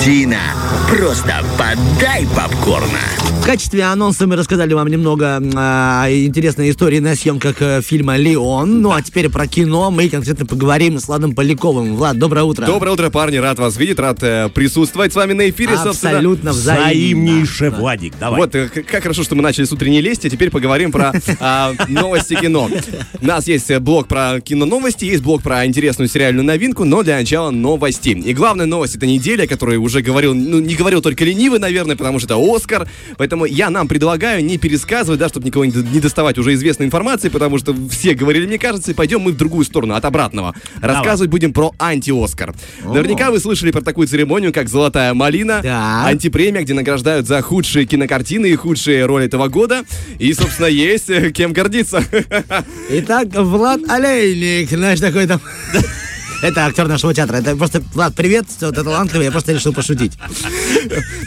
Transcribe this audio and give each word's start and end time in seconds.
Тина, 0.00 0.40
просто 0.88 1.44
подай 1.58 2.26
попкорна. 2.34 3.00
В 3.40 3.44
качестве 3.44 3.84
анонса 3.84 4.26
мы 4.26 4.36
рассказали 4.36 4.74
вам 4.74 4.88
немного 4.88 5.40
э, 5.40 6.24
интересной 6.26 6.70
истории 6.70 6.98
на 6.98 7.14
съемках 7.14 7.56
э, 7.60 7.80
фильма 7.82 8.16
«Леон». 8.16 8.82
Ну 8.82 8.92
а 8.92 9.00
теперь 9.00 9.30
про 9.30 9.46
кино 9.46 9.90
мы 9.90 10.08
конкретно 10.08 10.44
поговорим 10.46 10.98
с 10.98 11.08
Владом 11.08 11.34
Поляковым. 11.34 11.96
Влад, 11.96 12.18
доброе 12.18 12.44
утро. 12.44 12.66
Доброе 12.66 12.92
утро, 12.92 13.08
парни. 13.08 13.38
Рад 13.38 13.58
вас 13.58 13.78
видеть, 13.78 13.98
рад 13.98 14.22
э, 14.22 14.50
присутствовать 14.54 15.12
с 15.12 15.16
вами 15.16 15.32
на 15.32 15.48
эфире. 15.48 15.74
Абсолютно 15.74 16.52
взаимно. 16.52 16.84
Взаимнейший 16.84 17.70
Владик, 17.70 18.14
давай. 18.20 18.40
Вот, 18.40 18.54
э, 18.54 18.68
как 18.68 19.02
хорошо, 19.02 19.22
что 19.22 19.34
мы 19.34 19.42
начали 19.42 19.64
с 19.64 19.72
утренней 19.72 20.02
лести, 20.02 20.26
а 20.26 20.30
теперь 20.30 20.50
поговорим 20.50 20.92
про 20.92 21.12
а, 21.40 21.72
новости 21.88 22.34
кино. 22.34 22.68
У 23.20 23.26
нас 23.26 23.48
есть 23.48 23.70
э, 23.70 23.80
блок 23.80 24.06
про 24.06 24.40
кино-новости, 24.40 25.06
есть 25.06 25.22
блок 25.22 25.42
про 25.42 25.64
интересную 25.64 26.08
сериальную 26.08 26.44
новинку, 26.44 26.84
но 26.84 27.02
для 27.02 27.16
начала 27.16 27.50
новости. 27.50 28.10
И 28.10 28.34
главная 28.34 28.66
новость 28.66 28.96
этой 28.96 29.08
недели, 29.08 29.42
о 29.42 29.46
которой 29.46 29.78
уже 29.90 30.02
говорил, 30.02 30.34
ну, 30.34 30.60
не 30.60 30.74
говорил 30.74 31.02
только 31.02 31.24
ленивый, 31.24 31.58
наверное, 31.58 31.96
потому 31.96 32.18
что 32.18 32.26
это 32.34 32.56
Оскар, 32.56 32.88
поэтому 33.18 33.44
я 33.44 33.70
нам 33.70 33.88
предлагаю 33.88 34.44
не 34.44 34.56
пересказывать, 34.56 35.18
да, 35.20 35.28
чтобы 35.28 35.46
никого 35.46 35.64
не 35.64 36.00
доставать 36.00 36.38
уже 36.38 36.54
известной 36.54 36.86
информации, 36.86 37.28
потому 37.28 37.58
что 37.58 37.74
все 37.90 38.14
говорили, 38.14 38.46
мне 38.46 38.58
кажется, 38.58 38.92
и 38.92 38.94
пойдем 38.94 39.20
мы 39.20 39.32
в 39.32 39.36
другую 39.36 39.64
сторону, 39.64 39.94
от 39.94 40.04
обратного. 40.04 40.54
Рассказывать 40.80 41.30
будем 41.30 41.52
про 41.52 41.72
анти-Оскар. 41.78 42.54
Наверняка 42.84 43.30
вы 43.30 43.40
слышали 43.40 43.70
про 43.72 43.80
такую 43.80 44.06
церемонию, 44.06 44.52
как 44.52 44.68
«Золотая 44.68 45.12
малина», 45.14 45.60
Да. 45.62 46.06
антипремия, 46.06 46.62
где 46.62 46.74
награждают 46.74 47.26
за 47.26 47.42
худшие 47.42 47.84
кинокартины 47.84 48.46
и 48.46 48.54
худшие 48.54 49.04
роли 49.06 49.26
этого 49.26 49.48
года. 49.48 49.84
И, 50.18 50.32
собственно, 50.32 50.66
есть 50.66 51.10
э, 51.10 51.30
кем 51.32 51.52
гордиться. 51.52 52.02
Итак, 52.90 53.28
Влад 53.34 53.80
Олейник, 53.88 54.70
знаешь, 54.70 55.00
такой 55.00 55.26
там... 55.26 55.40
Это 56.42 56.64
актер 56.66 56.88
нашего 56.88 57.12
театра. 57.12 57.36
Это 57.36 57.54
просто, 57.56 57.82
Влад, 57.94 58.14
привет, 58.14 58.46
ты 58.58 58.72
талантливый, 58.72 59.26
я 59.26 59.30
просто 59.30 59.52
решил 59.52 59.72
пошутить. 59.72 60.12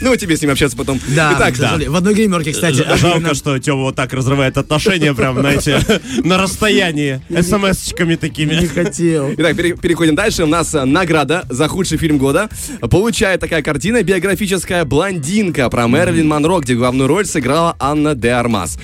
Ну, 0.00 0.16
тебе 0.16 0.36
с 0.36 0.42
ним 0.42 0.50
общаться 0.50 0.76
потом. 0.76 1.00
Да, 1.08 1.34
Итак, 1.36 1.56
сожалению. 1.56 1.92
В 1.92 1.96
одной 1.96 2.14
гримерке, 2.14 2.52
кстати. 2.52 2.84
Жалко, 2.96 3.34
что 3.34 3.58
Тёма 3.58 3.82
вот 3.84 3.94
так 3.96 4.12
разрывает 4.12 4.56
отношения 4.58 5.14
прям, 5.14 5.38
знаете, 5.38 5.78
на 6.24 6.38
расстоянии, 6.38 7.22
смс-очками 7.30 8.10
Не 8.10 8.16
такими. 8.16 8.66
хотел. 8.66 9.32
Итак, 9.36 9.56
пере- 9.56 9.76
переходим 9.76 10.14
дальше. 10.16 10.44
У 10.44 10.46
нас 10.46 10.74
э, 10.74 10.84
награда 10.84 11.44
за 11.48 11.68
худший 11.68 11.98
фильм 11.98 12.18
года. 12.18 12.48
Получает 12.80 13.40
такая 13.40 13.62
картина 13.62 14.02
биографическая 14.02 14.84
«Блондинка» 14.84 15.70
про 15.70 15.86
Мэрилин 15.86 16.26
Монро, 16.26 16.58
где 16.60 16.74
главную 16.74 17.08
роль 17.08 17.26
сыграла 17.26 17.76
Анна 17.78 18.14
де 18.14 18.30
Армас. 18.30 18.78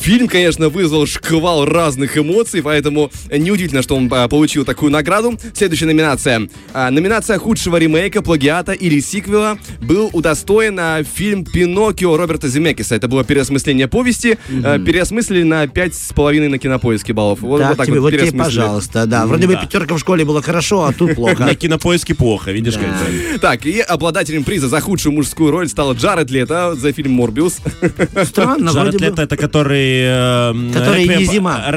Фильм, 0.00 0.28
конечно, 0.28 0.68
вызвал 0.68 1.06
шквал 1.06 1.64
разных 1.64 2.16
эмоций, 2.16 2.62
поэтому 2.62 3.10
неудивительно, 3.30 3.82
что 3.82 3.96
он 3.96 4.08
а, 4.12 4.28
получил 4.28 4.64
такую 4.64 4.92
награду. 4.92 5.38
Следующая 5.54 5.86
номинация. 5.86 6.48
А, 6.72 6.90
номинация 6.90 7.38
худшего 7.38 7.76
ремейка, 7.76 8.22
плагиата 8.22 8.72
или 8.72 9.00
сиквела 9.00 9.58
был 9.80 10.08
удостоен 10.12 10.78
а, 10.80 11.02
фильм 11.02 11.44
«Пиноккио» 11.44 12.16
Роберта 12.16 12.48
Земекиса. 12.48 12.94
Это 12.94 13.08
было 13.08 13.24
переосмысление 13.24 13.88
повести. 13.88 14.38
А, 14.64 14.78
переосмыслили 14.78 15.42
на 15.42 15.66
пять 15.66 15.94
с 15.94 16.12
половиной 16.12 16.48
на 16.48 16.58
кинопоиске 16.58 17.12
баллов. 17.12 17.40
Вот, 17.40 17.58
Так, 17.58 17.70
вот 17.70 17.76
так 17.78 17.86
тебе, 17.88 18.00
вот 18.00 18.10
тебе, 18.12 18.32
пожалуйста, 18.32 19.04
да. 19.06 19.26
Вроде 19.26 19.46
бы 19.46 19.54
Да. 19.54 19.62
пятерка 19.62 19.94
в 19.96 19.98
школе 19.98 20.24
было 20.24 20.40
хорошо, 20.42 20.84
а 20.84 20.92
тут 20.92 21.14
плохо. 21.16 21.44
На 21.44 21.54
кинопоиске 21.54 22.14
плохо, 22.14 22.52
видишь, 22.52 22.74
как 22.74 22.86
бы. 22.88 23.38
Так, 23.40 23.66
и 23.66 23.80
обладателем 23.80 24.44
приза 24.44 24.68
за 24.68 24.80
худшую 24.80 25.12
мужскую 25.12 25.50
роль 25.50 25.68
стал 25.68 25.92
Джаред 25.94 26.30
Лето 26.30 26.74
за 26.76 26.92
фильм 26.92 27.12
«Морбиус». 27.12 27.58
Странно, 28.24 28.70
Джаред 28.70 29.00
Лето 29.00 29.16
бы. 29.16 29.22
это 29.22 29.36
который... 29.36 29.87
э, 30.06 30.72
Который 30.72 31.02
реквием 31.02 31.20
не 31.20 31.26
зима. 31.26 31.72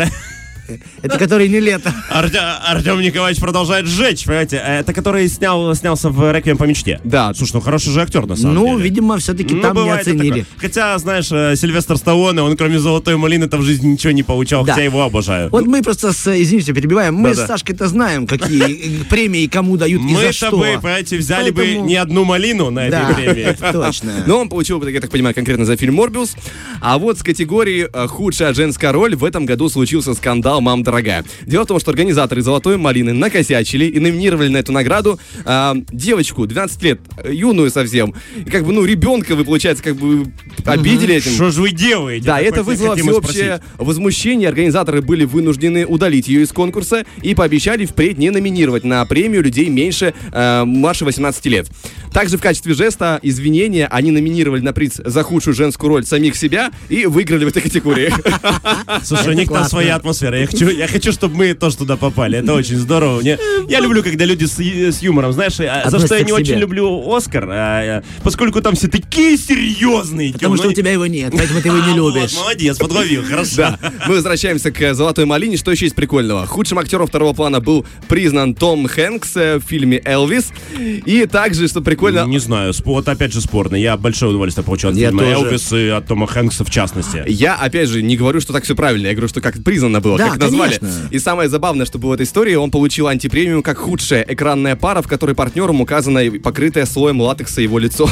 Это 1.01 1.17
который 1.17 1.47
не 1.49 1.59
лето. 1.59 1.93
Артем 2.09 3.01
Николаевич 3.01 3.39
продолжает 3.41 3.85
сжечь, 3.85 4.25
понимаете? 4.25 4.57
Это 4.57 4.93
который 4.93 5.27
снял, 5.27 5.73
снялся 5.75 6.09
в 6.09 6.31
«Реквием 6.31 6.57
по 6.57 6.63
мечте». 6.65 6.99
Да. 7.03 7.33
Слушай, 7.33 7.53
ну 7.55 7.61
хороший 7.61 7.91
же 7.91 8.01
актер, 8.01 8.25
на 8.25 8.35
самом 8.35 8.55
Ну, 8.55 8.67
деле. 8.77 8.83
видимо, 8.83 9.17
все-таки 9.17 9.55
Ну, 9.55 9.61
там 9.61 9.83
не 9.83 9.89
оценили. 9.89 10.45
Хотя, 10.57 10.97
знаешь, 10.99 11.29
э, 11.31 11.55
Сильвестр 11.55 11.97
Сталлоне, 11.97 12.41
он 12.41 12.55
кроме 12.57 12.79
«Золотой 12.79 13.17
малины» 13.17 13.47
там 13.47 13.61
в 13.61 13.63
жизни 13.63 13.89
ничего 13.89 14.11
не 14.13 14.23
получал, 14.23 14.63
Да. 14.65 14.73
хотя 14.73 14.83
его 14.85 15.01
обожаю. 15.03 15.49
Вот 15.49 15.65
мы 15.65 15.81
просто, 15.81 16.13
с, 16.13 16.27
извините, 16.41 16.73
перебиваем, 16.73 17.15
мы 17.15 17.29
Да-да. 17.31 17.43
с 17.45 17.47
Сашкой-то 17.47 17.87
знаем, 17.87 18.27
какие 18.27 19.01
э, 19.01 19.03
премии 19.09 19.47
кому 19.47 19.77
дают 19.77 20.01
и 20.01 20.05
Мы 20.05 20.21
за 20.21 20.31
что. 20.31 20.49
тобой, 20.51 20.75
понимаете, 20.75 21.17
взяли 21.17 21.51
бы 21.51 21.75
не 21.75 21.95
одну 21.95 22.23
малину 22.25 22.69
на 22.69 22.87
этой 22.87 22.99
Да, 22.99 23.13
премии. 23.13 23.55
точно. 23.71 24.11
Но 24.25 24.39
он 24.39 24.49
получил, 24.49 24.85
я 24.87 25.01
так 25.01 25.09
понимаю, 25.11 25.35
конкретно 25.35 25.65
за 25.65 25.75
фильм 25.77 25.95
«Морбиус». 25.95 26.35
А 26.81 26.97
вот 26.97 27.19
с 27.19 27.23
категории 27.23 27.87
э, 27.91 28.07
«Худшая 28.07 28.53
женская 28.53 28.91
роль» 28.91 29.15
в 29.15 29.23
этом 29.25 29.45
году 29.45 29.69
случился 29.69 30.13
скандал 30.13 30.60
«Мам 30.61 30.83
дорогая». 30.83 31.25
Дело 31.45 31.63
в 31.63 31.67
том, 31.67 31.79
что 31.79 31.91
организаторы 31.91 32.41
«Золотой 32.41 32.77
малины» 32.77 33.13
накосячили 33.13 33.85
и 33.85 33.99
номинировали 33.99 34.49
на 34.49 34.57
эту 34.57 34.71
награду 34.71 35.19
э, 35.45 35.73
девочку, 35.91 36.45
12 36.45 36.83
лет, 36.83 36.99
юную 37.29 37.69
совсем. 37.71 38.13
И 38.45 38.49
как 38.49 38.65
бы, 38.65 38.71
ну, 38.71 38.85
ребенка 38.85 39.35
вы, 39.35 39.45
получается, 39.45 39.83
как 39.83 39.95
бы 39.95 40.31
обидели 40.65 41.15
этим. 41.15 41.31
Что 41.31 41.51
же 41.51 41.61
вы 41.61 41.71
делаете? 41.71 42.25
Да, 42.25 42.39
это 42.39 42.63
вызвало 42.63 42.95
всеобщее 42.95 43.61
возмущение. 43.77 44.49
Организаторы 44.49 45.01
были 45.01 45.25
вынуждены 45.25 45.85
удалить 45.85 46.27
ее 46.27 46.43
из 46.43 46.51
конкурса 46.51 47.05
и 47.21 47.35
пообещали 47.35 47.85
впредь 47.85 48.17
не 48.17 48.29
номинировать 48.29 48.83
на 48.83 49.03
премию 49.05 49.43
людей 49.43 49.69
меньше, 49.69 50.13
э, 50.31 50.63
младше 50.65 51.05
18 51.05 51.45
лет. 51.47 51.69
Также 52.11 52.37
в 52.37 52.41
качестве 52.41 52.73
жеста 52.73 53.19
извинения 53.21 53.87
они 53.87 54.11
номинировали 54.11 54.61
на 54.61 54.73
приз 54.73 55.01
за 55.03 55.23
худшую 55.23 55.53
женскую 55.53 55.89
роль 55.89 56.05
самих 56.05 56.35
себя 56.35 56.71
и 56.89 57.05
выиграли 57.05 57.45
в 57.45 57.49
этой 57.49 57.61
категории. 57.61 58.13
Слушай, 59.03 59.29
у 59.29 59.37
них 59.37 59.49
там 59.49 59.65
своя 59.65 59.95
атмосфера. 59.95 60.39
Я 60.39 60.47
хочу, 60.47 60.69
я 60.69 60.87
хочу, 60.87 61.11
чтобы 61.11 61.35
мы 61.35 61.53
тоже 61.53 61.77
туда 61.77 61.97
попали. 61.97 62.39
Это 62.39 62.53
очень 62.53 62.77
здорово. 62.77 63.21
Мне, 63.21 63.37
я 63.69 63.79
люблю, 63.79 64.03
когда 64.03 64.25
люди 64.25 64.45
с, 64.45 64.59
с 64.59 65.01
юмором. 65.01 65.31
Знаешь, 65.33 65.59
а, 65.59 65.89
за 65.89 65.99
что 65.99 66.15
я 66.15 66.23
не 66.23 66.31
очень 66.31 66.57
люблю 66.57 67.13
Оскар, 67.13 67.47
а, 67.49 67.53
а, 67.53 68.03
поскольку 68.23 68.61
там 68.61 68.75
все 68.75 68.87
такие 68.87 69.37
серьезные. 69.37 70.33
Потому 70.33 70.57
что 70.57 70.69
у 70.69 70.73
тебя 70.73 70.91
его 70.91 71.05
нет, 71.05 71.33
поэтому 71.35 71.61
ты 71.61 71.67
его 71.69 71.77
не 71.77 71.91
А, 72.01 72.03
вот, 72.03 72.15
любишь. 72.15 72.35
молодец, 72.35 72.77
подловил, 72.77 73.23
хорошо. 73.29 73.55
Да, 73.57 73.79
мы 74.07 74.15
возвращаемся 74.15 74.71
к 74.71 74.93
«Золотой 74.93 75.25
малине». 75.25 75.55
Что 75.57 75.71
еще 75.71 75.85
есть 75.85 75.95
прикольного? 75.95 76.45
Худшим 76.47 76.79
актером 76.79 77.07
второго 77.07 77.33
плана 77.33 77.59
был 77.59 77.85
признан 78.07 78.55
Том 78.55 78.87
Хэнкс 78.87 79.35
э, 79.35 79.57
в 79.59 79.63
фильме 79.63 80.01
«Элвис». 80.03 80.51
И 80.79 81.25
также, 81.25 81.67
что 81.67 81.81
прикольно, 81.81 82.00
Не 82.09 82.39
знаю, 82.39 82.73
вот 82.85 83.07
опять 83.07 83.33
же 83.33 83.41
спорно. 83.41 83.75
Я 83.75 83.95
большое 83.97 84.31
удовольствие 84.31 84.63
получил 84.65 84.89
от 84.89 84.95
Я 84.95 85.07
фильма 85.09 85.23
тоже. 85.23 85.33
Элвис 85.45 85.71
и 85.73 85.87
от 85.89 86.07
Тома 86.07 86.27
Хэнкса 86.27 86.63
в 86.65 86.69
частности. 86.69 87.23
Я, 87.27 87.55
опять 87.55 87.89
же, 87.89 88.01
не 88.01 88.17
говорю, 88.17 88.41
что 88.41 88.53
так 88.53 88.63
все 88.63 88.75
правильно. 88.75 89.07
Я 89.07 89.13
говорю, 89.13 89.27
что 89.27 89.41
как 89.41 89.63
признано 89.63 90.01
было, 90.01 90.17
Да, 90.17 90.29
как 90.29 90.39
назвали. 90.39 90.77
конечно. 90.77 91.07
И 91.11 91.19
самое 91.19 91.49
забавное, 91.49 91.85
что 91.85 91.99
было 91.99 92.11
в 92.11 92.13
этой 92.13 92.25
истории, 92.25 92.55
он 92.55 92.71
получил 92.71 93.07
антипремию 93.07 93.61
как 93.63 93.77
худшая 93.77 94.25
экранная 94.27 94.75
пара, 94.75 95.01
в 95.01 95.07
которой 95.07 95.35
партнером 95.35 95.81
указано 95.81 96.21
покрытое 96.43 96.85
слоем 96.85 97.21
латекса 97.21 97.61
его 97.61 97.79
лицо. 97.79 98.09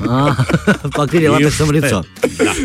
А, 0.00 0.34
Покрыли 0.94 1.26
латексом 1.26 1.70
лицо. 1.70 2.04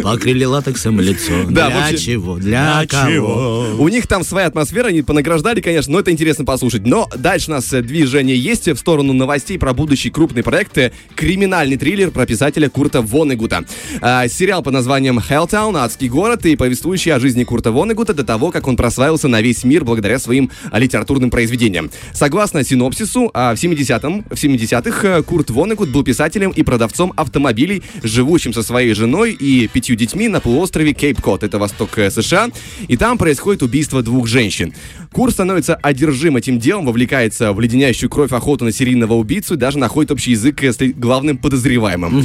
Покрыли 0.03 0.43
латексом 0.45 0.99
лицо. 0.99 1.43
Для 1.45 1.91
чего? 1.97 2.37
Для 2.37 2.85
кого? 2.87 3.75
У 3.77 3.87
них 3.89 4.07
там 4.07 4.23
своя 4.23 4.47
атмосфера, 4.47 4.87
они 4.87 5.01
понаграждали, 5.01 5.61
конечно, 5.61 5.93
но 5.93 5.99
это 5.99 6.11
интересно 6.11 6.45
послушать. 6.45 6.85
Но 6.85 7.09
дальше 7.17 7.51
у 7.51 7.53
нас 7.55 7.71
э, 7.73 7.81
движение 7.81 8.37
есть 8.37 8.67
в 8.67 8.77
сторону 8.77 9.13
новостей 9.13 9.57
про 9.57 9.73
будущий 9.73 10.09
крупный 10.09 10.43
проект. 10.43 10.77
э, 10.77 10.91
Криминальный 11.15 11.77
триллер 11.77 12.11
про 12.11 12.25
писателя 12.25 12.69
Курта 12.69 13.01
Вонегута. 13.01 13.65
А, 14.01 14.27
сериал 14.27 14.63
под 14.63 14.73
названием 14.73 15.19
Helltown, 15.19 15.77
Адский 15.77 16.09
город, 16.09 16.45
и 16.45 16.55
повествующий 16.55 17.11
о 17.13 17.19
жизни 17.19 17.43
Курта 17.43 17.71
Вонегута 17.71 18.13
до 18.13 18.23
того, 18.23 18.51
как 18.51 18.67
он 18.67 18.75
прославился 18.75 19.27
на 19.27 19.41
весь 19.41 19.63
мир 19.63 19.83
благодаря 19.83 20.19
своим 20.19 20.49
литературным 20.73 21.29
произведениям. 21.29 21.89
Согласно 22.13 22.63
синопсису, 22.63 23.29
а, 23.33 23.55
в 23.55 23.59
70-м, 23.59 24.23
в 24.29 24.33
70-х 24.33 25.07
э, 25.07 25.23
Курт 25.23 25.49
Вонегут 25.49 25.89
был 25.89 26.03
писателем 26.03 26.51
и 26.51 26.63
продавцом 26.63 27.13
автомобилей, 27.15 27.83
живущим 28.03 28.53
со 28.53 28.63
своей 28.63 28.93
женой 28.93 29.33
и 29.33 29.58
пятью 29.67 29.95
детьми 29.95 30.27
на 30.27 30.39
полуострове 30.39 30.93
Кейп-Кот, 30.93 31.43
это 31.43 31.57
восток 31.57 31.97
э, 31.97 32.09
США, 32.09 32.49
и 32.87 32.97
там 32.97 33.17
происходит 33.17 33.63
убийство 33.63 34.01
двух 34.01 34.27
женщин. 34.27 34.73
Курт 35.11 35.33
становится 35.33 35.75
одержим 35.75 36.37
этим 36.37 36.59
делом, 36.59 36.85
вовлекается 36.85 37.51
в 37.53 37.59
леденящую 37.59 38.09
кровь 38.09 38.31
охоту 38.31 38.65
на 38.65 38.71
серийного 38.71 39.13
убийцу 39.13 39.55
и 39.55 39.57
даже 39.57 39.77
находит 39.79 40.11
общий 40.11 40.31
язык 40.31 40.63
э, 40.63 40.71
с 40.71 40.77
главным 40.77 41.37
подозреваемым. 41.37 42.23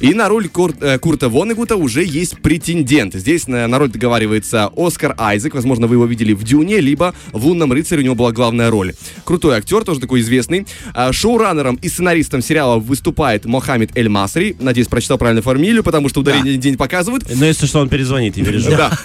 И 0.00 0.14
на 0.14 0.28
роль 0.28 0.48
Кур- 0.48 0.74
э, 0.80 0.98
Курта 0.98 1.28
Вонегута 1.28 1.76
уже 1.76 2.04
есть 2.04 2.38
претендент. 2.40 3.14
Здесь 3.14 3.48
на, 3.48 3.66
на 3.66 3.78
роль 3.78 3.90
договаривается 3.90 4.70
Оскар 4.76 5.14
Айзек, 5.18 5.54
возможно, 5.54 5.86
вы 5.86 5.96
его 5.96 6.06
видели 6.06 6.32
в 6.32 6.42
Дюне, 6.44 6.80
либо 6.80 7.14
в 7.32 7.46
Лунном 7.46 7.72
рыцаре 7.72 8.02
у 8.02 8.04
него 8.04 8.14
была 8.14 8.32
главная 8.32 8.70
роль. 8.70 8.94
Крутой 9.24 9.56
актер, 9.56 9.84
тоже 9.84 10.00
такой 10.00 10.20
известный. 10.20 10.66
А, 10.94 11.12
Шоураннером 11.12 11.76
и 11.76 11.88
сценаристом 11.88 12.42
сериала 12.42 12.78
выступает 12.78 13.44
Мохаммед 13.46 13.96
Эль 13.96 14.08
Масри. 14.08 14.56
Надеюсь, 14.60 14.88
прочитал 14.88 15.18
правильно 15.18 15.42
фамилию, 15.42 15.82
потому 15.82 16.08
что 16.08 16.20
ударение 16.20 16.56
день 16.56 16.75
показывают. 16.76 17.24
Но 17.34 17.44
если 17.44 17.66
что, 17.66 17.80
он 17.80 17.88
перезвонит, 17.88 18.36
не 18.36 18.44
переживай. 18.44 18.76
Да. 18.76 18.98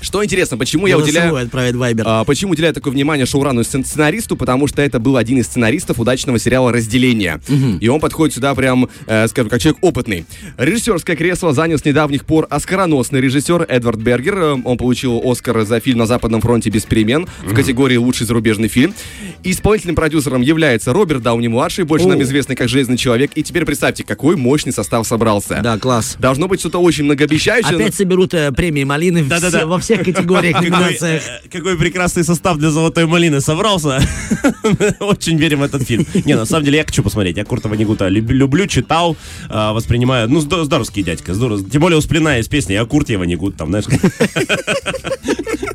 Что 0.00 0.22
интересно, 0.24 0.56
почему 0.58 0.86
я 0.86 0.98
уделяю... 0.98 1.34
отправить 1.36 1.74
Вайбер. 1.74 2.04
А, 2.06 2.24
почему 2.24 2.52
уделяю 2.52 2.74
такое 2.74 2.92
внимание 2.92 3.26
шоурану 3.26 3.62
и 3.62 3.64
сцен- 3.64 3.84
сценаристу? 3.84 4.36
Потому 4.36 4.66
что 4.66 4.82
это 4.82 4.98
был 5.00 5.16
один 5.16 5.38
из 5.38 5.46
сценаристов 5.46 5.98
удачного 5.98 6.38
сериала 6.38 6.70
«Разделение». 6.72 7.40
И 7.80 7.88
он 7.88 7.98
подходит 8.00 8.34
сюда 8.34 8.54
прям, 8.54 8.88
э, 9.06 9.26
скажем, 9.28 9.48
как 9.50 9.60
человек 9.60 9.78
опытный. 9.82 10.26
Режиссерское 10.58 11.16
кресло 11.16 11.52
занял 11.52 11.78
с 11.78 11.84
недавних 11.84 12.24
пор 12.24 12.46
оскароносный 12.50 13.20
режиссер 13.20 13.66
Эдвард 13.68 13.98
Бергер. 13.98 14.38
Э, 14.38 14.56
Он 14.64 14.76
получил 14.76 15.20
Оскар 15.24 15.64
за 15.64 15.80
фильм 15.80 15.98
«На 15.98 16.06
Западном 16.06 16.40
фронте 16.40 16.70
без 16.70 16.84
перемен» 16.84 17.26
в 17.44 17.54
категории 17.54 17.96
«Лучший 17.96 18.26
зарубежный 18.26 18.68
фильм». 18.68 18.94
Исполнительным 19.42 19.96
продюсером 19.96 20.42
является 20.42 20.92
Роберт 20.92 21.22
Дауни-младший, 21.22 21.84
больше 21.84 22.06
О. 22.06 22.10
нам 22.10 22.22
известный 22.22 22.54
как 22.56 22.68
«Железный 22.68 22.96
человек». 22.96 23.30
И 23.34 23.42
теперь 23.42 23.64
представьте, 23.64 24.04
какой 24.04 24.36
мощный 24.36 24.72
состав 24.72 25.06
собрался. 25.06 25.60
Да, 25.62 25.78
класс. 25.78 26.16
Должно 26.18 26.48
быть 26.48 26.60
что-то 26.60 26.78
очень 26.80 27.04
многообещающее. 27.04 27.72
но- 27.72 27.78
Опять 27.78 27.94
соберут 27.94 28.34
э, 28.34 28.52
премии 28.52 28.84
малины 28.84 29.22
в- 29.22 29.28
Да-да-да. 29.28 29.66
во 29.66 29.78
всех 29.86 30.04
категориях, 30.04 30.54
Какой, 30.54 30.70
номинациях. 30.70 31.22
э, 31.44 31.48
какой 31.48 31.76
прекрасный 31.78 32.24
состав 32.24 32.58
для 32.58 32.70
«Золотой 32.70 33.06
малины» 33.06 33.40
собрался. 33.40 34.00
Очень 35.00 35.38
верим 35.38 35.60
в 35.60 35.62
этот 35.62 35.82
фильм. 35.82 36.06
Не, 36.24 36.34
на 36.36 36.44
самом 36.44 36.64
деле 36.64 36.78
я 36.78 36.84
хочу 36.84 37.02
посмотреть. 37.02 37.36
Я 37.36 37.44
Курта 37.44 37.68
Ванигута 37.68 38.08
люб- 38.08 38.30
люблю, 38.30 38.66
читал, 38.66 39.16
а, 39.48 39.72
воспринимаю. 39.72 40.28
Ну, 40.28 40.40
здор- 40.40 40.64
здоровский 40.64 41.02
дядька. 41.02 41.34
здорово. 41.34 41.62
Тем 41.70 41.80
более 41.80 41.98
у 41.98 42.00
Сплина 42.00 42.36
есть 42.36 42.50
песня 42.50 42.74
«Я 42.74 42.84
Курт, 42.84 43.08
я 43.10 43.18
Ванигут». 43.18 43.56
Там, 43.56 43.68
знаешь. 43.68 43.84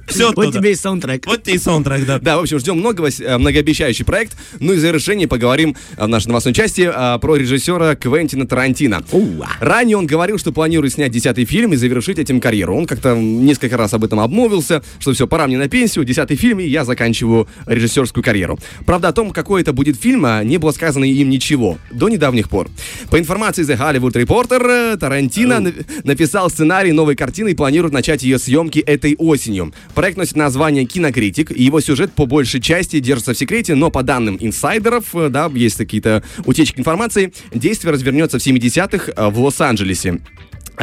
Все 0.07 0.31
Вот 0.35 0.53
тебе 0.53 0.73
и 0.73 0.75
саундтрек. 0.75 1.25
Вот 1.25 1.43
тебе 1.43 1.55
и 1.55 1.57
саундтрек, 1.57 2.05
да. 2.05 2.19
Да, 2.19 2.37
в 2.37 2.41
общем, 2.41 2.59
ждем 2.59 2.77
многого, 2.77 3.09
с- 3.09 3.21
э, 3.21 3.37
многообещающий 3.37 4.03
проект. 4.03 4.35
Ну 4.59 4.73
и 4.73 4.75
в 4.75 4.79
завершении 4.79 5.25
поговорим 5.25 5.75
э, 5.95 6.03
в 6.03 6.07
нашей 6.09 6.27
новостной 6.27 6.53
части 6.53 6.81
э, 6.93 7.19
про 7.19 7.35
режиссера 7.37 7.95
Квентина 7.95 8.45
Тарантино. 8.45 9.03
Уа. 9.13 9.47
Ранее 9.61 9.95
он 9.97 10.05
говорил, 10.07 10.37
что 10.37 10.51
планирует 10.51 10.93
снять 10.93 11.11
десятый 11.11 11.45
фильм 11.45 11.71
и 11.73 11.77
завершить 11.77 12.19
этим 12.19 12.41
карьеру. 12.41 12.75
Он 12.75 12.85
как-то 12.87 13.15
несколько 13.15 13.77
раз 13.77 13.93
об 13.93 14.00
этом 14.03 14.19
обмолвился, 14.19 14.83
что 14.99 15.13
все, 15.13 15.27
пора 15.27 15.47
мне 15.47 15.57
на 15.57 15.67
пенсию, 15.67 16.05
десятый 16.05 16.37
фильм, 16.37 16.59
и 16.59 16.67
я 16.67 16.85
заканчиваю 16.85 17.47
режиссерскую 17.65 18.23
карьеру. 18.23 18.59
Правда, 18.85 19.09
о 19.09 19.13
том, 19.13 19.31
какой 19.31 19.61
это 19.61 19.73
будет 19.73 19.99
фильм, 19.99 20.25
а, 20.25 20.43
не 20.43 20.57
было 20.57 20.71
сказано 20.71 21.05
им 21.05 21.29
ничего 21.29 21.77
до 21.91 22.09
недавних 22.09 22.49
пор. 22.49 22.69
По 23.09 23.19
информации 23.19 23.63
The 23.65 23.77
Hollywood 23.77 24.13
Reporter, 24.13 24.93
э, 24.93 24.97
Тарантино 24.97 25.59
на- 25.59 25.73
написал 26.03 26.49
сценарий 26.49 26.91
новой 26.91 27.15
картины 27.15 27.49
и 27.49 27.53
планирует 27.55 27.93
начать 27.93 28.23
ее 28.23 28.39
съемки 28.39 28.79
этой 28.79 29.15
осенью. 29.17 29.73
Проект 29.95 30.17
носит 30.17 30.35
название 30.35 30.85
«Кинокритик», 30.85 31.51
и 31.51 31.63
его 31.63 31.79
сюжет 31.81 32.13
по 32.13 32.25
большей 32.25 32.61
части 32.61 32.99
держится 32.99 33.33
в 33.33 33.37
секрете, 33.37 33.75
но 33.75 33.89
по 33.91 34.03
данным 34.03 34.37
инсайдеров, 34.39 35.15
э, 35.15 35.29
да, 35.29 35.49
есть 35.53 35.77
какие-то 35.77 36.23
утечки 36.45 36.79
информации, 36.79 37.33
действие 37.53 37.91
развернется 37.93 38.39
в 38.39 38.41
70-х 38.41 39.11
э, 39.15 39.29
в 39.29 39.39
Лос-Анджелесе. 39.39 40.19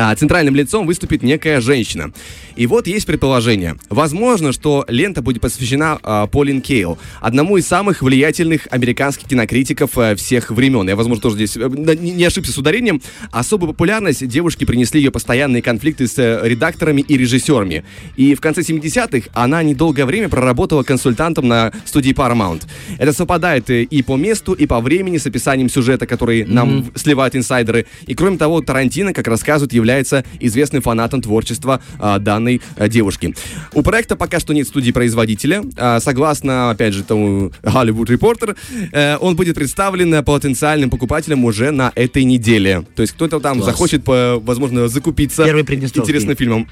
А 0.01 0.15
Центральным 0.15 0.55
лицом 0.55 0.87
выступит 0.87 1.25
некая 1.25 1.61
женщина. 1.61 2.13
И 2.55 2.69
вот 2.69 2.87
есть 2.87 3.05
предположение. 3.05 3.75
Возможно, 3.91 4.53
что 4.53 4.85
лента 4.87 5.23
будет 5.23 5.41
посвящена 5.43 5.99
а, 6.05 6.29
Полин 6.29 6.61
Кейл, 6.61 6.99
одному 7.21 7.57
из 7.57 7.67
самых 7.67 8.01
влиятельных 8.01 8.69
американских 8.71 9.27
кинокритиков 9.27 9.91
а, 9.99 10.15
всех 10.15 10.53
времен. 10.53 10.89
Я, 10.89 10.95
возможно, 10.95 11.21
тоже 11.21 11.35
здесь 11.35 11.57
э, 11.57 11.69
не 11.99 12.25
ошибся 12.25 12.53
с 12.53 12.59
ударением. 12.59 13.03
Особую 13.33 13.73
популярность 13.73 14.25
девушке 14.29 14.67
принесли 14.67 15.01
ее 15.01 15.11
постоянные 15.11 15.63
конфликты 15.63 16.07
с 16.07 16.17
э, 16.17 16.43
редакторами 16.45 17.01
и 17.01 17.17
режиссерами. 17.19 17.85
И 18.17 18.37
в 18.37 18.41
конце 18.41 18.61
70-х 18.61 19.31
она 19.35 19.65
недолгое 19.65 20.07
время 20.07 20.29
проработала 20.29 20.85
консультантом 20.85 21.49
на 21.49 21.73
студии 21.85 22.13
Paramount. 22.13 22.63
Это 22.99 23.13
совпадает 23.13 23.69
э, 23.71 23.83
и 23.83 24.03
по 24.03 24.15
месту, 24.17 24.53
и 24.53 24.67
по 24.67 24.79
времени 24.81 25.19
с 25.19 25.27
описанием 25.27 25.69
сюжета, 25.69 26.07
который 26.07 26.45
нам 26.45 26.83
в- 26.95 26.97
сливают 26.97 27.35
инсайдеры. 27.35 27.87
И 28.07 28.15
кроме 28.15 28.39
того, 28.39 28.61
Тарантино, 28.61 29.13
как 29.13 29.27
рассказывают, 29.27 29.73
является 29.89 30.23
известным 30.39 30.83
фанатом 30.83 31.23
творчества 31.23 31.81
а, 31.99 32.19
данной 32.19 32.61
а, 32.77 32.89
девушки. 32.89 33.35
У 33.73 33.83
проекта 33.83 34.17
пока 34.17 34.39
что 34.39 34.53
нет 34.53 34.69
студии-производителя. 34.69 35.63
А, 35.77 35.99
согласно, 36.01 36.71
опять 36.71 36.93
же, 36.93 37.05
тому 37.05 37.51
Hollywood 37.63 38.07
Reporter, 38.07 38.55
э, 38.93 39.17
он 39.17 39.35
будет 39.35 39.55
представлен 39.55 40.13
э, 40.13 40.23
потенциальным 40.23 40.91
покупателям 40.91 41.45
уже 41.45 41.71
на 41.71 41.91
этой 41.95 42.25
неделе. 42.25 42.85
То 42.95 43.03
есть 43.03 43.15
кто-то 43.15 43.41
там 43.41 43.59
Класс. 43.61 43.71
захочет, 43.71 44.05
по- 44.05 44.39
возможно, 44.45 44.89
закупиться 44.89 45.45
Первый 45.45 45.63
интересным 45.63 46.37
фильмом. 46.37 46.69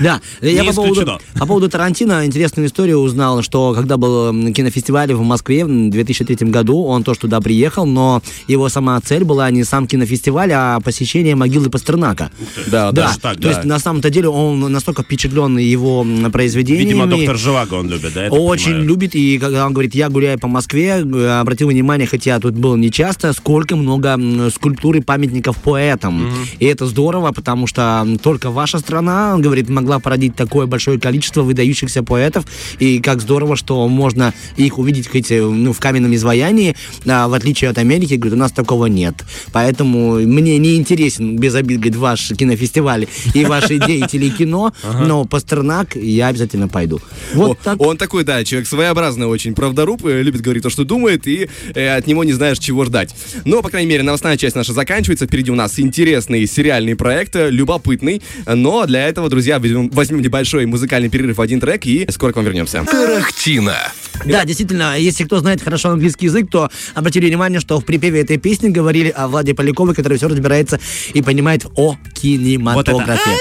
Да, 0.00 0.20
я 0.42 0.64
по 0.64 0.72
поводу, 0.72 1.20
по 1.38 1.46
поводу 1.46 1.68
Тарантино 1.70 2.26
интересную 2.26 2.68
историю 2.68 2.98
узнал, 2.98 3.42
что 3.42 3.72
когда 3.72 3.96
был 3.96 4.52
кинофестиваль 4.52 5.14
в 5.14 5.22
Москве 5.22 5.64
в 5.64 5.90
2003 5.90 6.50
году, 6.50 6.84
он 6.84 7.04
тоже 7.04 7.20
туда 7.20 7.40
приехал, 7.40 7.86
но 7.86 8.22
его 8.48 8.68
сама 8.68 9.00
цель 9.00 9.24
была 9.24 9.50
не 9.50 9.64
сам 9.64 9.86
кинофестиваль, 9.86 10.52
а 10.52 10.80
посещение 10.80 11.34
могилы 11.36 11.70
Пастернака. 11.70 12.23
Да, 12.66 12.92
Да, 12.92 13.02
даже 13.06 13.18
так, 13.18 13.36
то 13.36 13.42
да. 13.42 13.48
есть 13.50 13.64
на 13.64 13.78
самом-то 13.78 14.10
деле 14.10 14.28
он 14.28 14.60
настолько 14.60 15.02
впечатлен 15.02 15.58
его 15.58 16.06
произведениями. 16.32 16.84
Видимо, 16.84 17.06
доктор 17.06 17.36
Живаго 17.36 17.74
он 17.74 17.88
любит, 17.88 18.12
да? 18.14 18.28
Очень 18.30 18.66
понимаю? 18.66 18.84
любит, 18.86 19.14
и 19.14 19.38
когда 19.38 19.66
он 19.66 19.72
говорит, 19.72 19.94
я 19.94 20.08
гуляю 20.08 20.38
по 20.38 20.48
Москве, 20.48 21.02
э, 21.04 21.40
обратил 21.40 21.68
внимание, 21.68 22.06
хотя 22.06 22.38
тут 22.38 22.54
был 22.54 22.76
не 22.76 22.90
часто, 22.90 23.32
сколько 23.32 23.76
много 23.76 24.18
скульптур 24.50 24.96
и 24.96 25.00
памятников 25.00 25.56
поэтам. 25.58 26.32
И 26.58 26.66
это 26.66 26.86
здорово, 26.86 27.32
потому 27.32 27.66
что 27.66 28.06
только 28.22 28.50
ваша 28.50 28.78
страна, 28.78 29.34
он 29.34 29.42
говорит, 29.42 29.68
могла 29.68 29.98
породить 29.98 30.36
такое 30.36 30.66
большое 30.66 30.98
количество 30.98 31.42
выдающихся 31.42 32.02
поэтов, 32.02 32.44
и 32.78 33.00
как 33.00 33.20
здорово, 33.20 33.56
что 33.56 33.86
можно 33.88 34.32
их 34.56 34.78
увидеть 34.78 35.08
хоть 35.08 35.30
э, 35.30 35.42
ну, 35.42 35.72
в 35.72 35.80
каменном 35.80 36.14
изваянии, 36.14 36.76
а, 37.06 37.28
в 37.28 37.34
отличие 37.34 37.70
от 37.70 37.78
Америки, 37.78 38.14
говорит, 38.14 38.34
у 38.34 38.38
нас 38.38 38.52
такого 38.52 38.86
нет. 38.86 39.24
Поэтому 39.52 40.14
мне 40.14 40.58
не 40.58 40.76
интересен, 40.76 41.36
без 41.38 41.54
обид, 41.54 41.78
говорит, 41.78 41.96
ваш 41.96 42.13
кинофестиваль 42.16 43.06
и 43.34 43.44
ваши 43.44 43.78
деятели 43.78 44.28
кино, 44.28 44.72
но 44.82 45.24
Пастернак 45.24 45.96
я 45.96 46.28
обязательно 46.28 46.68
пойду. 46.68 47.00
Вот 47.34 47.58
так. 47.60 47.80
Он 47.80 47.96
такой, 47.96 48.24
да, 48.24 48.44
человек 48.44 48.68
своеобразный, 48.68 49.26
очень 49.26 49.54
правдоруб, 49.54 50.04
э, 50.06 50.22
любит 50.22 50.40
говорить 50.40 50.62
то, 50.62 50.70
что 50.70 50.84
думает, 50.84 51.26
и 51.26 51.48
э, 51.74 51.96
от 51.96 52.06
него 52.06 52.24
не 52.24 52.32
знаешь, 52.32 52.58
чего 52.58 52.84
ждать. 52.84 53.14
Но, 53.44 53.62
по 53.62 53.70
крайней 53.70 53.88
мере, 53.88 54.02
новостная 54.02 54.36
часть 54.36 54.56
наша 54.56 54.72
заканчивается. 54.72 55.26
Впереди 55.26 55.50
у 55.50 55.54
нас 55.54 55.78
интересный 55.78 56.46
сериальный 56.46 56.96
проект, 56.96 57.36
э, 57.36 57.50
любопытный. 57.50 58.22
Но 58.46 58.86
для 58.86 59.08
этого, 59.08 59.28
друзья, 59.28 59.58
возьмем, 59.58 59.90
возьмем 59.90 60.20
небольшой 60.20 60.66
музыкальный 60.66 61.08
перерыв 61.08 61.38
в 61.38 61.40
один 61.40 61.60
трек, 61.60 61.86
и 61.86 62.06
скоро 62.10 62.32
к 62.32 62.36
вам 62.36 62.44
вернемся. 62.44 62.84
Тарахтина. 62.84 63.76
Да, 64.24 64.44
действительно, 64.44 64.98
если 64.98 65.24
кто 65.24 65.38
знает 65.40 65.62
хорошо 65.62 65.90
английский 65.90 66.26
язык, 66.26 66.48
то 66.50 66.70
обратили 66.94 67.26
внимание, 67.26 67.60
что 67.60 67.80
в 67.80 67.84
припеве 67.84 68.20
этой 68.20 68.38
песни 68.38 68.68
говорили 68.68 69.10
о 69.10 69.28
Владе 69.28 69.54
Поляковой, 69.54 69.94
который 69.94 70.18
все 70.18 70.28
разбирается 70.28 70.80
и 71.12 71.22
понимает 71.22 71.66
о 71.76 71.96
Kinematografia. 72.12 73.38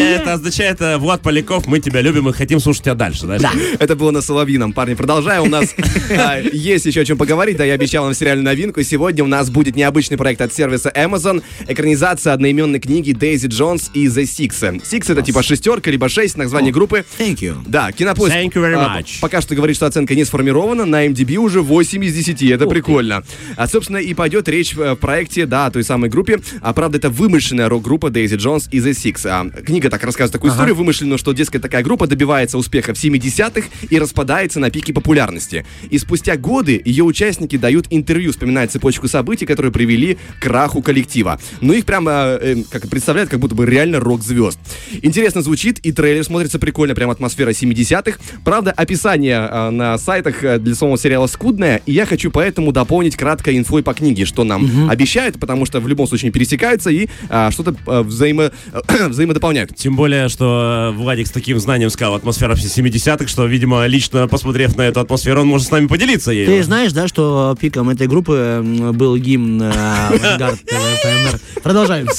Это 0.00 0.34
означает, 0.34 0.80
э, 0.80 0.96
Влад 0.96 1.22
Поляков, 1.22 1.66
мы 1.66 1.80
тебя 1.80 2.00
любим 2.00 2.28
и 2.28 2.32
хотим 2.32 2.60
слушать 2.60 2.84
тебя 2.84 2.94
дальше? 2.94 3.26
Да. 3.26 3.52
Это 3.78 3.96
было 3.96 4.10
на 4.10 4.22
Соловьином. 4.22 4.72
Парни, 4.72 4.94
продолжаем. 4.94 5.42
У 5.42 5.46
нас 5.46 5.74
а, 6.10 6.38
есть 6.40 6.86
еще 6.86 7.02
о 7.02 7.04
чем 7.04 7.18
поговорить. 7.18 7.56
Да, 7.56 7.64
я 7.64 7.74
обещал 7.74 8.04
вам 8.04 8.14
сериальную 8.14 8.44
новинку. 8.44 8.82
Сегодня 8.82 9.24
у 9.24 9.26
нас 9.26 9.50
будет 9.50 9.76
необычный 9.76 10.16
проект 10.16 10.40
от 10.40 10.52
сервиса 10.52 10.90
Amazon. 10.94 11.42
Экранизация 11.68 12.32
одноименной 12.32 12.80
книги 12.80 13.12
Дейзи 13.12 13.48
Джонс 13.48 13.90
и 13.94 14.06
The 14.06 14.22
Six. 14.22 14.82
Six 14.82 15.12
это 15.12 15.22
типа 15.22 15.42
шестерка, 15.42 15.90
либо 15.90 16.08
шесть, 16.08 16.36
название 16.36 16.72
группы. 16.72 17.04
Thank 17.18 17.40
you. 17.40 17.56
Да, 17.66 17.92
Кинопоиск 17.92 18.34
Thank 18.34 18.52
you 18.54 18.62
very 18.62 18.74
а, 18.74 19.00
much. 19.00 19.20
пока 19.20 19.40
что 19.40 19.54
говорит, 19.54 19.76
что 19.76 19.86
оценка 19.86 20.14
не 20.14 20.24
сформирована. 20.24 20.84
На 20.84 21.06
MDB 21.06 21.36
уже 21.36 21.60
8 21.60 22.04
из 22.04 22.14
10. 22.14 22.42
Это 22.50 22.66
прикольно. 22.66 23.22
А, 23.56 23.66
собственно, 23.68 23.98
и 23.98 24.14
пойдет 24.14 24.48
речь 24.48 24.74
э, 24.76 24.92
в 24.92 24.96
проекте, 24.96 25.46
да, 25.46 25.70
той 25.70 25.84
самой 25.84 26.08
группе. 26.08 26.40
А, 26.60 26.72
правда, 26.72 26.98
это 26.98 27.10
вымышленная 27.10 27.68
рок-группа 27.68 28.10
Дейзи 28.10 28.36
Джонс 28.36 28.68
и 28.70 28.78
The 28.78 28.90
Six. 28.90 29.26
А, 29.26 29.48
книга 29.62 29.89
так 29.90 30.02
рассказывает 30.04 30.32
такую 30.32 30.52
историю 30.52 30.74
вымышленную, 30.74 31.18
что, 31.18 31.32
дескать, 31.32 31.62
такая 31.62 31.82
группа 31.82 32.06
добивается 32.06 32.58
успеха 32.58 32.94
в 32.94 32.96
70-х 32.96 33.68
и 33.88 33.98
распадается 33.98 34.60
на 34.60 34.70
пике 34.70 34.92
популярности. 34.92 35.66
И 35.90 35.98
спустя 35.98 36.36
годы 36.36 36.80
ее 36.84 37.04
участники 37.04 37.56
дают 37.56 37.86
интервью, 37.90 38.32
вспоминая 38.32 38.68
цепочку 38.68 39.08
событий, 39.08 39.46
которые 39.46 39.72
привели 39.72 40.18
к 40.38 40.42
краху 40.42 40.82
коллектива. 40.82 41.40
Но 41.60 41.72
их 41.72 41.84
прямо, 41.84 42.38
э, 42.40 42.62
как 42.70 42.88
представляют, 42.88 43.30
как 43.30 43.40
будто 43.40 43.54
бы 43.54 43.66
реально 43.66 44.00
рок-звезд. 44.00 44.58
Интересно 45.02 45.42
звучит, 45.42 45.78
и 45.80 45.92
трейлер 45.92 46.24
смотрится 46.24 46.58
прикольно, 46.58 46.94
прям 46.94 47.10
атмосфера 47.10 47.50
70-х. 47.50 48.18
Правда, 48.44 48.70
описание 48.72 49.48
э, 49.50 49.70
на 49.70 49.98
сайтах 49.98 50.42
э, 50.44 50.58
для 50.58 50.74
самого 50.74 50.98
сериала 50.98 51.26
скудное, 51.26 51.82
и 51.86 51.92
я 51.92 52.06
хочу 52.06 52.30
поэтому 52.30 52.72
дополнить 52.72 53.16
краткой 53.16 53.58
инфой 53.58 53.82
по 53.82 53.94
книге, 53.94 54.24
что 54.24 54.44
нам 54.44 54.88
обещают, 54.88 55.38
потому 55.38 55.66
что 55.66 55.80
в 55.80 55.88
любом 55.88 56.06
случае 56.06 56.30
пересекаются 56.30 56.90
и 56.90 57.08
а, 57.28 57.50
что-то 57.50 57.74
э, 57.86 58.02
взаимо, 58.02 58.50
взаимодополняют. 59.08 59.74
Тем 59.80 59.96
более, 59.96 60.28
что 60.28 60.90
э, 60.92 60.96
Владик 60.98 61.26
с 61.26 61.30
таким 61.30 61.58
знанием 61.58 61.88
сказал 61.88 62.14
атмосфера 62.14 62.54
70-х, 62.54 63.26
что, 63.28 63.46
видимо, 63.46 63.86
лично 63.86 64.28
посмотрев 64.28 64.76
на 64.76 64.82
эту 64.82 65.00
атмосферу, 65.00 65.40
он 65.40 65.46
может 65.46 65.68
с 65.68 65.70
нами 65.70 65.86
поделиться 65.86 66.32
ею. 66.32 66.46
Ты 66.46 66.62
знаешь, 66.62 66.92
да, 66.92 67.08
что 67.08 67.56
пиком 67.58 67.88
этой 67.88 68.06
группы 68.06 68.62
был 68.92 69.16
гимн 69.16 69.62
э, 69.62 69.72
«Авангард 69.72 70.60
ПМР». 70.60 71.40
Продолжаем. 71.62 72.08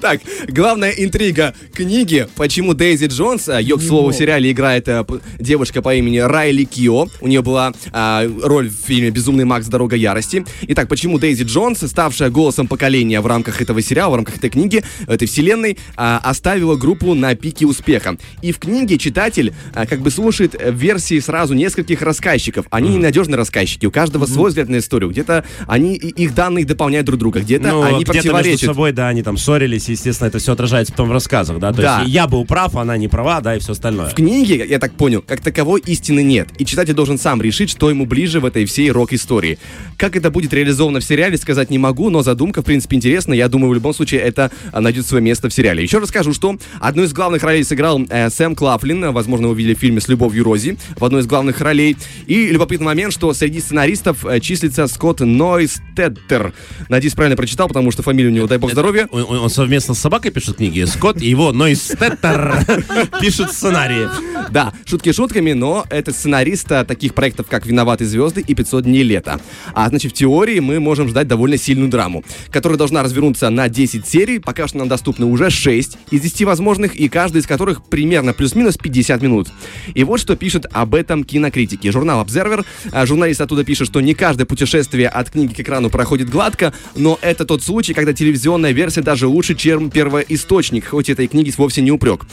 Так, 0.00 0.20
главная 0.46 0.90
интрига 0.90 1.54
книги, 1.74 2.28
почему 2.36 2.74
Дейзи 2.74 3.06
Джонс, 3.06 3.48
а, 3.48 3.60
ее, 3.60 3.76
к 3.76 3.82
слову, 3.82 4.10
в 4.10 4.14
сериале 4.14 4.52
играет 4.52 4.84
п- 4.84 5.18
девушка 5.40 5.82
по 5.82 5.92
имени 5.94 6.18
Райли 6.18 6.64
Кио. 6.64 7.08
У 7.20 7.26
нее 7.26 7.42
была 7.42 7.72
а, 7.90 8.24
роль 8.42 8.68
в 8.68 8.74
фильме 8.86 9.10
«Безумный 9.10 9.44
Макс. 9.44 9.66
Дорога 9.66 9.96
ярости». 9.96 10.44
Итак, 10.62 10.88
почему 10.88 11.18
Дейзи 11.18 11.42
Джонс, 11.44 11.80
ставшая 11.80 12.30
голосом 12.30 12.68
поколения 12.68 13.20
в 13.20 13.26
рамках 13.26 13.60
этого 13.60 13.82
сериала, 13.82 14.12
в 14.12 14.16
рамках 14.16 14.36
этой 14.36 14.50
книги, 14.50 14.84
этой 15.08 15.26
вселенной, 15.26 15.78
а, 15.96 16.20
оставила 16.22 16.67
поставила 16.68 16.76
группу 16.76 17.14
на 17.14 17.34
пике 17.34 17.66
успеха. 17.66 18.16
И 18.42 18.52
в 18.52 18.58
книге 18.58 18.98
читатель 18.98 19.52
а, 19.74 19.86
как 19.86 20.00
бы 20.00 20.10
слушает 20.10 20.54
э, 20.58 20.70
версии 20.70 21.18
сразу 21.20 21.54
нескольких 21.54 22.02
рассказчиков. 22.02 22.66
Они 22.70 22.90
ненадежные 22.90 23.36
рассказчики, 23.36 23.86
у 23.86 23.90
каждого 23.90 24.26
свой 24.26 24.50
взгляд 24.50 24.68
на 24.68 24.78
историю. 24.78 25.10
Где-то 25.10 25.44
они, 25.66 25.94
их 25.96 26.34
данные 26.34 26.64
дополняют 26.64 27.06
друг 27.06 27.18
друга, 27.18 27.40
где-то 27.40 27.68
Ну, 27.68 27.82
они 27.82 27.98
между 27.98 28.12
противоречат. 28.12 28.60
собой, 28.60 28.92
да, 28.92 29.08
они 29.08 29.22
там 29.22 29.36
ссорились, 29.36 29.88
и, 29.88 29.92
естественно, 29.92 30.28
это 30.28 30.38
все 30.38 30.52
отражается 30.52 30.92
потом 30.92 31.08
в 31.08 31.12
рассказах, 31.12 31.58
да, 31.58 31.72
то 31.72 31.82
Да. 31.82 32.00
есть 32.00 32.12
я 32.12 32.26
был 32.26 32.44
прав, 32.44 32.76
она 32.76 32.96
не 32.96 33.08
права, 33.08 33.40
да, 33.40 33.56
и 33.56 33.58
все 33.58 33.72
остальное. 33.72 34.08
В 34.08 34.14
книге, 34.14 34.66
я 34.68 34.78
так 34.78 34.92
понял, 34.92 35.22
как 35.26 35.40
таковой 35.40 35.80
истины 35.86 36.22
нет. 36.22 36.48
И 36.58 36.64
читатель 36.64 36.94
должен 36.94 37.18
сам 37.18 37.40
решить, 37.42 37.70
что 37.70 37.90
ему 37.90 38.06
ближе 38.06 38.40
в 38.40 38.44
этой 38.44 38.64
всей 38.64 38.90
рок-истории. 38.90 39.58
Как 39.96 40.16
это 40.16 40.30
будет 40.30 40.52
реализовано 40.52 41.00
в 41.00 41.04
сериале, 41.04 41.36
сказать 41.36 41.70
не 41.70 41.78
могу, 41.78 42.10
но 42.10 42.22
задумка, 42.22 42.62
в 42.62 42.64
принципе, 42.64 42.96
интересна. 42.96 43.32
Я 43.34 43.48
думаю, 43.48 43.70
в 43.70 43.74
любом 43.74 43.94
случае, 43.94 44.20
это 44.20 44.50
а, 44.72 44.80
найдет 44.80 45.06
свое 45.06 45.22
место 45.22 45.48
в 45.48 45.52
сериале. 45.54 45.82
Еще 45.82 45.98
раз 45.98 46.08
скажу, 46.08 46.32
одну 46.80 47.02
из 47.04 47.12
главных 47.12 47.42
ролей 47.42 47.64
сыграл 47.64 48.00
э, 48.08 48.30
Сэм 48.30 48.54
Клафлин. 48.54 49.12
Возможно, 49.12 49.48
вы 49.48 49.56
видели 49.56 49.74
в 49.74 49.78
фильме 49.78 50.00
«С 50.00 50.08
любовью 50.08 50.44
Рози» 50.44 50.78
в 50.96 51.04
одной 51.04 51.22
из 51.22 51.26
главных 51.26 51.60
ролей. 51.60 51.96
И 52.26 52.48
любопытный 52.48 52.86
момент, 52.86 53.12
что 53.12 53.32
среди 53.32 53.60
сценаристов 53.60 54.24
э, 54.24 54.40
числится 54.40 54.86
Скотт 54.86 55.20
Нойстеттер. 55.20 56.52
Надеюсь, 56.88 57.14
правильно 57.14 57.36
прочитал, 57.36 57.68
потому 57.68 57.90
что 57.90 58.02
фамилия 58.02 58.28
у 58.28 58.32
него, 58.32 58.46
дай 58.46 58.58
бог 58.58 58.72
здоровья. 58.72 59.08
Он, 59.10 59.24
он- 59.24 59.50
совместно 59.50 59.94
с 59.94 59.98
собакой 59.98 60.30
пишет 60.30 60.56
книги, 60.56 60.84
Скотт 60.84 61.20
и 61.20 61.28
его 61.28 61.52
Нойстеттер 61.52 62.64
пишет 63.20 63.52
сценарии. 63.52 64.08
Да, 64.50 64.72
шутки 64.86 65.12
шутками, 65.12 65.52
но 65.52 65.84
это 65.90 66.12
сценарист 66.12 66.70
а, 66.72 66.84
таких 66.84 67.14
проектов, 67.14 67.46
как 67.48 67.66
«Виноваты 67.66 68.06
звезды» 68.06 68.40
и 68.40 68.54
«500 68.54 68.82
дней 68.82 69.02
лета». 69.02 69.40
А 69.74 69.88
значит, 69.88 70.12
в 70.12 70.14
теории 70.14 70.58
мы 70.60 70.80
можем 70.80 71.08
ждать 71.08 71.28
довольно 71.28 71.56
сильную 71.58 71.90
драму, 71.90 72.24
которая 72.50 72.78
должна 72.78 73.02
развернуться 73.02 73.50
на 73.50 73.68
10 73.68 74.06
серий. 74.06 74.38
Пока 74.38 74.66
что 74.68 74.78
нам 74.78 74.88
доступно 74.88 75.26
уже 75.26 75.50
6 75.50 75.98
из 76.10 76.20
10 76.20 76.47
возможных, 76.48 76.96
и 76.96 77.08
каждый 77.08 77.38
из 77.38 77.46
которых 77.46 77.84
примерно 77.84 78.32
плюс-минус 78.32 78.76
50 78.76 79.22
минут. 79.22 79.48
И 79.94 80.04
вот 80.04 80.20
что 80.20 80.36
пишет 80.36 80.66
об 80.72 80.94
этом 80.94 81.24
кинокритики. 81.24 81.90
Журнал 81.90 82.24
Observer. 82.24 82.64
а, 82.90 83.06
Журналист 83.06 83.40
оттуда 83.40 83.64
пишет, 83.64 83.88
что 83.88 84.00
не 84.00 84.14
каждое 84.14 84.44
путешествие 84.44 85.08
от 85.08 85.30
книги 85.30 85.54
к 85.54 85.60
экрану 85.60 85.90
проходит 85.90 86.28
гладко, 86.30 86.72
но 86.96 87.18
это 87.22 87.44
тот 87.44 87.62
случай, 87.62 87.94
когда 87.94 88.12
телевизионная 88.12 88.72
версия 88.72 89.02
даже 89.02 89.26
лучше, 89.26 89.54
чем 89.54 89.90
первоисточник, 89.90 90.86
хоть 90.86 91.08
этой 91.08 91.28
книги 91.28 91.52
вовсе 91.56 91.82
не 91.82 91.90
упрек. 91.90 92.24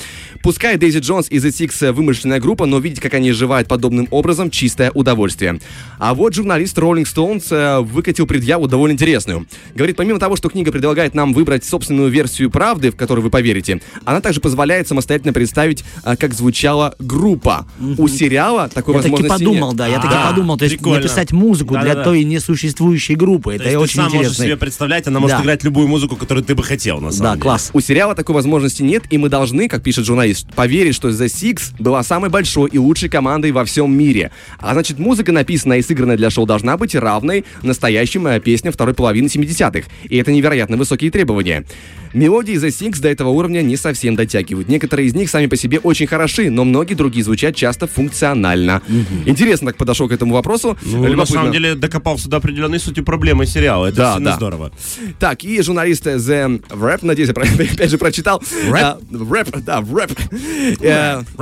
Пускай 0.42 0.78
Дейзи 0.78 1.00
Джонс 1.00 1.28
и 1.30 1.38
The 1.38 1.50
Six 1.50 1.92
вымышленная 1.92 2.40
группа, 2.40 2.66
но 2.66 2.80
видеть, 2.80 3.00
как 3.00 3.14
они 3.14 3.32
живают 3.32 3.68
подобным 3.68 4.08
образом, 4.12 4.50
чистое 4.50 4.92
удовольствие. 4.92 5.60
А 6.00 6.14
вот 6.14 6.34
журналист 6.34 6.78
Rolling 6.78 7.04
Stones 7.04 7.48
э, 7.50 7.82
выкатил 7.82 8.28
предъяву 8.28 8.68
довольно 8.68 8.94
интересную. 8.94 9.48
Говорит, 9.74 9.96
помимо 9.96 10.20
того, 10.20 10.36
что 10.36 10.50
книга 10.50 10.72
предлагает 10.72 11.14
нам 11.16 11.34
выбрать 11.34 11.66
собственную 11.66 12.10
версию 12.10 12.52
правды, 12.52 12.92
в 12.92 12.96
которую 12.96 13.24
вы 13.24 13.30
поверите, 13.30 13.82
она 14.06 14.22
также 14.22 14.40
позволяет 14.42 14.88
самостоятельно 14.88 15.34
представить, 15.34 15.84
э, 16.04 16.16
как 16.16 16.34
звучала 16.34 16.96
группа. 17.00 17.66
У 17.98 18.08
сериала 18.08 18.70
такой 18.70 18.96
Я 18.96 19.02
таки 19.02 19.12
возможности 19.12 19.44
подумал, 19.46 19.68
нет. 19.70 19.78
да, 19.78 19.88
я 19.88 20.00
таки 20.00 20.14
А, 20.16 20.30
подумал, 20.30 20.58
то 20.58 20.66
есть 20.66 20.78
прикольно. 20.78 21.00
написать 21.00 21.32
музыку 21.32 21.74
для 21.74 21.84
Да-да-да. 21.84 22.04
той 22.04 22.24
несуществующей 22.24 23.16
группы. 23.16 23.52
То 23.52 23.56
Это 23.56 23.64
есть 23.64 23.74
ты 23.74 23.80
очень 23.80 23.96
сам 23.96 24.12
можешь 24.14 24.38
себе 24.38 24.58
представлять, 24.58 25.08
она 25.08 25.20
может 25.20 25.38
Да. 25.38 25.44
играть 25.44 25.64
любую 25.64 25.88
музыку, 25.88 26.16
которую 26.16 26.44
ты 26.44 26.56
бы 26.56 26.64
хотел, 26.64 27.00
на 27.02 27.12
самом 27.12 27.24
Да, 27.24 27.32
деле. 27.34 27.42
класс. 27.42 27.70
У 27.74 27.80
сериала 27.82 28.16
такой 28.16 28.36
возможности 28.36 28.84
нет, 28.84 29.04
и 29.10 29.18
мы 29.18 29.30
должны, 29.30 29.68
как 29.68 29.84
пишет 29.84 30.06
журналист, 30.06 30.48
поверить, 30.54 30.96
что 30.96 31.10
The 31.10 31.26
Six 31.26 31.74
была 31.80 32.04
самой 32.04 32.30
большой 32.30 32.70
и 32.70 32.78
лучшей 32.78 33.10
командой 33.10 33.52
во 33.52 33.66
всем 33.66 33.96
мире. 33.96 34.32
А 34.60 34.74
значит, 34.74 35.00
музыка, 35.00 35.32
написанная 35.32 35.80
и 35.80 35.82
сыгранная 35.82 36.18
для 36.18 36.30
шоу, 36.30 36.46
должна 36.46 36.78
быть 36.78 36.96
равной 36.96 37.46
настоящим 37.62 38.28
э, 38.28 38.40
песням 38.40 38.74
второй 38.74 38.94
половины 38.94 39.28
70-х. 39.28 39.88
И 40.10 40.18
это 40.18 40.32
невероятно 40.32 40.78
высокие 40.78 41.12
требования. 41.12 41.66
Мелодии 42.14 42.54
The 42.56 42.68
Six 42.70 43.02
до 43.02 43.10
этого 43.10 43.30
уровня 43.30 43.62
не 43.62 43.76
совсем 43.76 43.95
дотягивают. 44.16 44.68
Некоторые 44.68 45.08
из 45.08 45.16
них 45.16 45.30
сами 45.30 45.48
по 45.48 45.56
себе 45.58 45.80
очень 45.80 46.08
хороши, 46.08 46.50
но 46.50 46.64
многие 46.64 46.94
другие 46.94 47.24
звучат 47.24 47.56
часто 47.56 47.88
функционально. 47.88 48.82
Интересно 49.26 49.68
так 49.68 49.78
подошел 49.78 50.08
к 50.08 50.12
этому 50.12 50.34
вопросу. 50.34 50.78
Ну, 50.84 51.14
на 51.14 51.26
самом 51.26 51.52
деле 51.52 51.76
докопался 51.76 52.30
до 52.30 52.38
определенной 52.38 52.80
сути 52.80 53.02
проблемы 53.02 53.46
сериала. 53.46 53.88
Это 53.88 53.98
Да, 53.98 54.20
да. 54.20 54.36
здорово. 54.36 54.72
Так, 55.20 55.44
и 55.44 55.62
журналист 55.62 56.06
The 56.08 56.62
Rap, 56.70 57.00
надеюсь, 57.02 57.30
я 57.30 57.66
опять 57.74 57.90
же 57.90 57.98
прочитал. 57.98 58.42
Рэп? 58.70 58.84
А, 58.84 59.00
Рэп, 59.12 59.58
да, 59.64 59.82
рэп. 59.82 60.12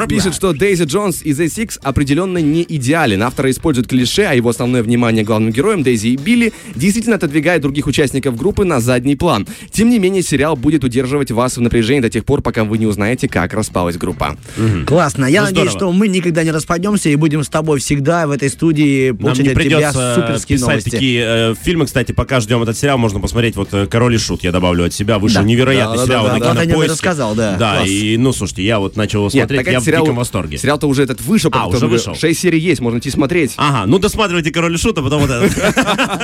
Пишет, 0.08 0.36
что 0.36 0.54
Дейзи 0.54 0.84
Джонс 0.84 1.22
и 1.24 1.32
The 1.32 1.46
Six 1.46 1.80
определенно 1.82 2.38
не 2.38 2.64
идеален. 2.68 3.24
Авторы 3.24 3.52
используют 3.52 3.88
клише, 3.88 4.24
а 4.24 4.34
его 4.34 4.50
основное 4.50 4.84
внимание 4.84 5.24
главным 5.24 5.52
героям 5.52 5.84
Дейзи 5.84 6.08
и 6.10 6.18
Билли 6.18 6.54
действительно 6.76 7.16
отодвигает 7.16 7.62
других 7.62 7.88
участников 7.88 8.36
группы 8.36 8.66
на 8.66 8.80
задний 8.80 9.16
план. 9.16 9.48
Тем 9.72 9.90
не 9.90 10.00
менее, 10.00 10.22
сериал 10.22 10.56
будет 10.56 10.84
удерживать 10.84 11.32
вас 11.32 11.58
в 11.58 11.62
напряжении 11.62 12.02
до 12.02 12.10
тех 12.10 12.26
пор, 12.26 12.42
пока 12.44 12.64
вы 12.64 12.78
не 12.78 12.86
узнаете, 12.86 13.28
как 13.28 13.54
распалась 13.54 13.98
группа. 13.98 14.38
Классно. 14.86 15.26
Я 15.26 15.42
Ну, 15.42 15.48
надеюсь, 15.48 15.72
здорово. 15.72 15.92
что 15.92 15.92
мы 15.98 16.08
никогда 16.08 16.44
не 16.44 16.52
распадемся 16.52 17.10
и 17.10 17.16
будем 17.16 17.44
с 17.44 17.50
тобой 17.50 17.80
всегда 17.80 18.28
в 18.28 18.32
этой 18.32 18.50
студии 18.50 19.10
Нам 19.10 19.18
получать 19.18 19.46
не 19.46 19.52
от 19.52 19.54
тебя 19.60 19.64
придется 19.64 20.16
суперские 20.16 20.58
писать 20.58 20.70
новости. 20.70 20.90
такие 20.90 21.24
э, 21.26 21.56
фильмы, 21.62 21.86
кстати, 21.86 22.12
пока 22.12 22.40
ждем 22.40 22.62
этот 22.64 22.78
сериал, 22.78 22.98
можно 22.98 23.20
посмотреть 23.20 23.56
вот 23.56 23.70
э, 23.74 23.88
«Король 23.88 24.16
и 24.16 24.18
Шут», 24.18 24.44
я 24.44 24.52
добавлю 24.52 24.86
от 24.86 24.94
себя, 24.94 25.20
вышел 25.20 25.42
Да. 25.42 25.48
невероятный 25.48 25.98
Да, 25.98 26.02
да, 26.04 26.08
сериал 26.08 26.26
да, 26.28 26.34
на 26.34 26.40
да, 26.40 26.46
да. 26.46 26.54
Нем 26.54 26.62
и 26.62 26.66
Кинопоиске. 26.68 26.92
рассказал, 26.92 27.36
да. 27.36 27.56
Да, 27.58 27.76
Класс. 27.78 27.90
и, 27.90 28.18
ну, 28.18 28.34
слушайте, 28.34 28.64
я 28.64 28.80
вот 28.80 28.96
начал 28.96 29.20
его 29.20 29.26
Нет, 29.34 29.44
смотреть, 29.48 29.66
я 29.68 29.72
это 29.74 29.82
в 29.82 29.86
сериал, 29.86 30.04
диком 30.04 30.16
восторге. 30.18 30.58
Сериал-то 30.58 30.88
уже 30.88 31.04
этот 31.04 31.22
вышел, 31.22 31.50
А, 31.54 31.68
уже 31.68 31.88
вышел. 31.88 32.16
Шесть 32.16 32.40
серий 32.42 32.60
есть, 32.60 32.82
можно 32.82 33.00
идти 33.00 33.10
смотреть. 33.10 33.54
Ага, 33.58 33.86
ну 33.88 34.00
досматривайте 34.00 34.52
«Король 34.52 34.74
и 34.76 34.78
Шут», 34.78 34.98
а 34.98 35.02
потом 35.02 35.22
вот 35.26 35.30
это. 35.30 35.50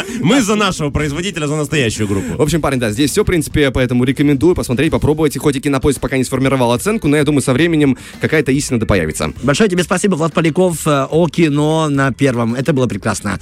Мы 0.21 0.41
за 0.41 0.55
нашего 0.55 0.89
производителя, 0.89 1.47
за 1.47 1.55
настоящую 1.55 2.07
В 2.07 2.09
группу. 2.09 2.41
общем, 2.41 2.61
парень, 2.61 2.79
да, 2.79 2.91
здесь 2.91 3.11
все, 3.11 3.23
в 3.23 3.25
принципе, 3.25 3.71
поэтому 3.71 4.03
рекомендую 4.03 4.55
посмотреть, 4.55 4.91
попробовать. 4.91 5.38
Хоть 5.38 5.55
и 5.55 5.59
кинопоиск 5.61 5.99
пока 5.99 6.08
не 6.17 6.23
сформировал 6.23 6.71
оценку, 6.71 7.07
но 7.07 7.17
я 7.17 7.23
думаю, 7.23 7.41
со 7.41 7.53
временем 7.53 7.97
какая-то 8.21 8.51
истина 8.51 8.79
да 8.79 8.85
появится. 8.85 9.31
Большое 9.43 9.69
тебе 9.69 9.83
спасибо, 9.83 10.15
Влад 10.15 10.33
Поляков, 10.33 10.85
э, 10.87 11.05
о 11.09 11.27
кино 11.27 11.89
на 11.89 12.11
первом. 12.11 12.55
Это 12.55 12.73
было 12.73 12.87
прекрасно. 12.87 13.39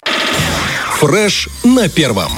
Фреш 1.00 1.47
на 1.63 1.89
первом. 1.89 2.31